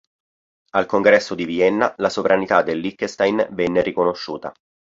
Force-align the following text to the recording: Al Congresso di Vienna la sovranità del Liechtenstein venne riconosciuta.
Al 0.71 0.87
Congresso 0.87 1.35
di 1.35 1.45
Vienna 1.45 1.93
la 1.97 2.09
sovranità 2.09 2.63
del 2.63 2.79
Liechtenstein 2.79 3.49
venne 3.51 3.83
riconosciuta. 3.83 4.51